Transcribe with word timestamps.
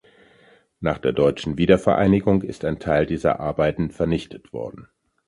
Nach 0.79 0.97
der 0.97 1.11
deutschen 1.13 1.59
Wiedervereinigung 1.59 2.41
ist 2.41 2.65
ein 2.65 2.79
Teil 2.79 3.05
dieser 3.05 3.39
Arbeiten 3.39 3.91
vernichtet 3.91 4.51
worden. 4.51 4.87